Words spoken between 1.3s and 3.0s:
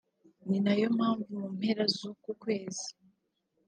mu mpera z’uku kwezi